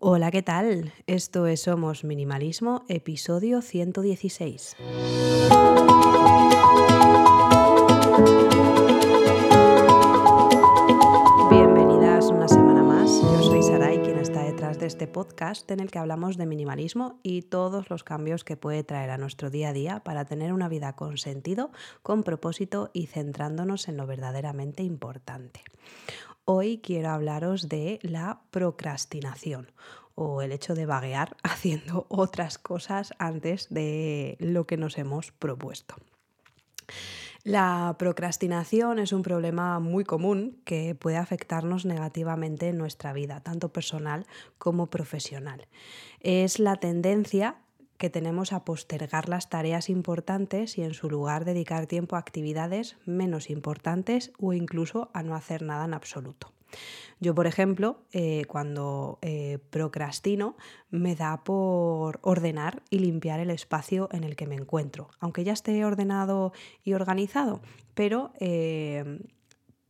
[0.00, 0.92] Hola, ¿qué tal?
[1.08, 4.76] Esto es Somos Minimalismo, episodio 116.
[11.50, 13.10] Bienvenidas una semana más.
[13.20, 17.18] Yo soy Sarai, quien está detrás de este podcast en el que hablamos de minimalismo
[17.24, 20.68] y todos los cambios que puede traer a nuestro día a día para tener una
[20.68, 21.72] vida con sentido,
[22.02, 25.64] con propósito y centrándonos en lo verdaderamente importante.
[26.50, 29.70] Hoy quiero hablaros de la procrastinación
[30.14, 35.96] o el hecho de vaguear haciendo otras cosas antes de lo que nos hemos propuesto.
[37.44, 43.68] La procrastinación es un problema muy común que puede afectarnos negativamente en nuestra vida, tanto
[43.70, 45.66] personal como profesional.
[46.20, 47.56] Es la tendencia
[47.98, 52.96] que tenemos a postergar las tareas importantes y en su lugar dedicar tiempo a actividades
[53.04, 56.52] menos importantes o incluso a no hacer nada en absoluto.
[57.20, 60.56] Yo, por ejemplo, eh, cuando eh, procrastino,
[60.90, 65.52] me da por ordenar y limpiar el espacio en el que me encuentro, aunque ya
[65.52, 66.52] esté ordenado
[66.84, 67.60] y organizado,
[67.94, 69.18] pero eh,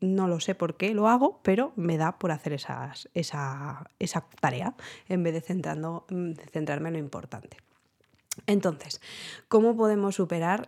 [0.00, 2.94] no lo sé por qué lo hago, pero me da por hacer esa,
[4.40, 4.74] tarea
[5.08, 7.58] en vez de, de centrarme en lo importante.
[8.46, 9.02] Entonces,
[9.48, 10.66] ¿cómo podemos superar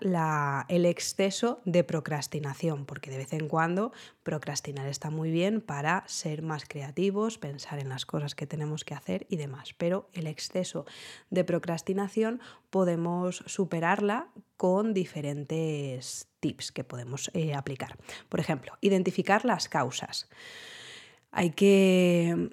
[0.68, 2.84] el exceso de procrastinación?
[2.84, 3.90] Porque de vez en cuando
[4.22, 8.92] procrastinar está muy bien para ser más creativos, pensar en las cosas que tenemos que
[8.92, 9.74] hacer y demás.
[9.78, 10.84] Pero el exceso
[11.30, 17.96] de procrastinación podemos superarla con diferentes tips que podemos eh, aplicar.
[18.28, 20.28] Por ejemplo, identificar las causas.
[21.30, 22.50] Hay que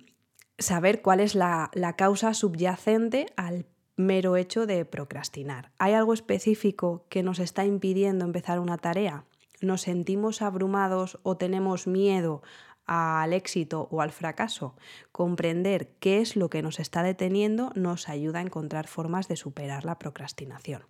[0.58, 3.66] saber cuál es la, la causa subyacente al
[4.06, 5.72] mero hecho de procrastinar.
[5.78, 9.26] ¿Hay algo específico que nos está impidiendo empezar una tarea?
[9.62, 12.42] ¿Nos sentimos abrumados o tenemos miedo
[12.86, 14.76] al éxito o al fracaso?
[15.12, 19.86] Comprender qué es lo que nos está deteniendo nos ayuda a encontrar formas de superar
[19.86, 20.84] la procrastinación.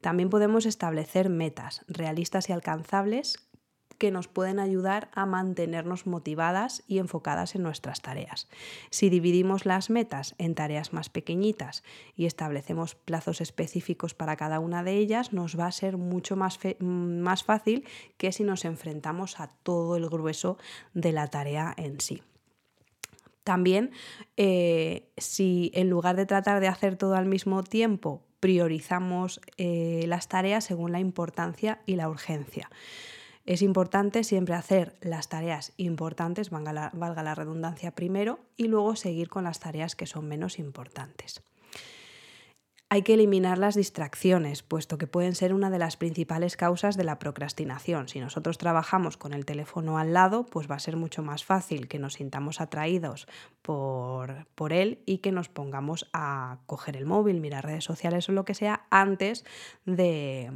[0.00, 3.47] También podemos establecer metas realistas y alcanzables
[3.98, 8.48] que nos pueden ayudar a mantenernos motivadas y enfocadas en nuestras tareas.
[8.90, 11.82] Si dividimos las metas en tareas más pequeñitas
[12.16, 16.58] y establecemos plazos específicos para cada una de ellas, nos va a ser mucho más,
[16.78, 17.84] más fácil
[18.16, 20.58] que si nos enfrentamos a todo el grueso
[20.94, 22.22] de la tarea en sí.
[23.42, 23.92] También,
[24.36, 30.28] eh, si en lugar de tratar de hacer todo al mismo tiempo, priorizamos eh, las
[30.28, 32.70] tareas según la importancia y la urgencia.
[33.48, 36.92] Es importante siempre hacer las tareas importantes, valga
[37.22, 41.42] la, redundancia primero, y luego seguir con las tareas que son menos importantes.
[42.90, 47.04] Hay que eliminar las distracciones, puesto que pueden ser una de las principales causas de
[47.04, 48.08] la procrastinación.
[48.08, 51.88] Si nosotros trabajamos con el teléfono al lado, pues va a ser mucho más fácil
[51.88, 53.28] que nos sintamos atraídos
[53.62, 58.32] por, por, él y que nos pongamos a coger el móvil, mirar redes sociales o
[58.32, 59.46] lo que sea antes
[59.86, 60.52] de,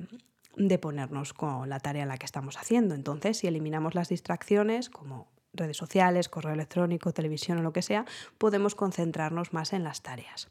[0.56, 2.94] de ponernos con la tarea en la que estamos haciendo.
[2.94, 8.04] Entonces, si eliminamos las distracciones, como redes sociales, correo electrónico, televisión o lo que sea,
[8.38, 10.48] podemos concentrarnos más en las tareas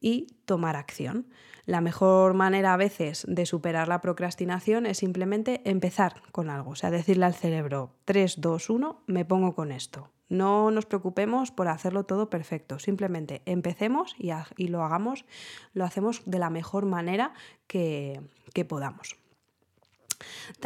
[0.00, 1.26] y tomar acción.
[1.64, 6.76] La mejor manera a veces de superar la procrastinación es simplemente empezar con algo, o
[6.76, 10.10] sea, decirle al cerebro 3, 2, 1, me pongo con esto.
[10.28, 15.24] No nos preocupemos por hacerlo todo perfecto, simplemente empecemos y, lo hagamos,
[15.72, 17.32] lo hacemos de la mejor manera
[17.66, 18.20] que,
[18.52, 19.16] que podamos.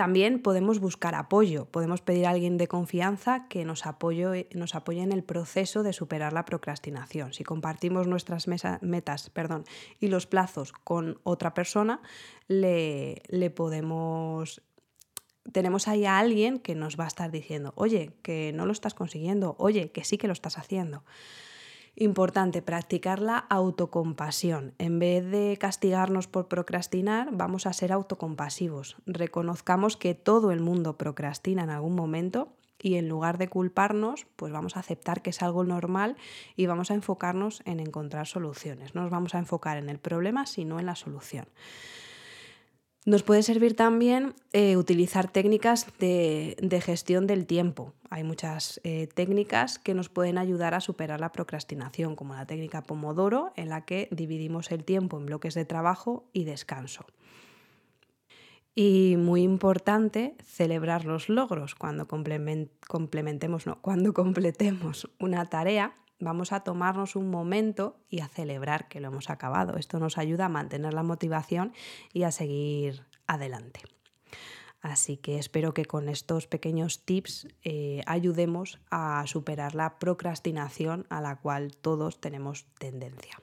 [0.00, 5.02] También podemos buscar apoyo, podemos pedir a alguien de confianza que nos apoye, nos apoye
[5.02, 7.34] en el proceso de superar la procrastinación.
[7.34, 9.64] Si compartimos nuestras metas perdón,
[10.00, 12.00] y los plazos con otra persona,
[12.48, 14.62] le, le podemos
[15.52, 18.94] tenemos ahí a alguien que nos va a estar diciendo, oye, que no lo estás
[18.94, 21.04] consiguiendo, oye, que sí que lo estás haciendo.
[22.02, 24.72] Importante, practicar la autocompasión.
[24.78, 28.96] En vez de castigarnos por procrastinar, vamos a ser autocompasivos.
[29.04, 34.50] Reconozcamos que todo el mundo procrastina en algún momento y en lugar de culparnos, pues
[34.50, 36.16] vamos a aceptar que es algo normal
[36.56, 38.94] y vamos a enfocarnos en encontrar soluciones.
[38.94, 41.44] No nos vamos a enfocar en el problema, sino en la solución.
[43.06, 47.94] Nos puede servir también eh, utilizar técnicas de, gestión del tiempo.
[48.10, 52.82] Hay muchas eh, técnicas que nos pueden ayudar a superar la procrastinación, como la técnica
[52.82, 57.06] Pomodoro, en la que dividimos el tiempo en bloques de trabajo y descanso.
[58.74, 66.60] Y muy importante, celebrar los logros cuando, complementemos, no, cuando completemos una tarea vamos a
[66.60, 69.76] tomarnos un momento y a celebrar que lo hemos acabado.
[69.76, 71.72] Esto nos ayuda a mantener la motivación
[72.12, 73.80] y a seguir adelante.
[74.82, 81.20] Así que espero que con estos pequeños tips eh, ayudemos a superar la procrastinación a
[81.20, 83.42] la cual todos tenemos tendencia.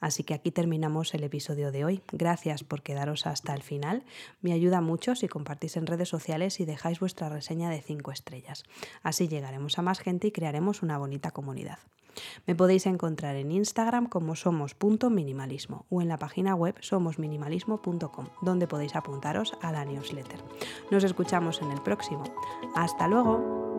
[0.00, 2.02] Así que aquí terminamos el episodio de hoy.
[2.10, 4.04] Gracias por quedaros hasta el final.
[4.40, 8.64] Me ayuda mucho si compartís en redes sociales y dejáis vuestra reseña de 5 estrellas.
[9.02, 11.78] Así llegaremos a más gente y crearemos una bonita comunidad.
[12.46, 18.96] Me podéis encontrar en Instagram como somos.minimalismo o en la página web somosminimalismo.com, donde podéis
[18.96, 20.40] apuntaros a la newsletter.
[20.90, 22.24] Nos escuchamos en el próximo.
[22.74, 23.73] ¡Hasta luego!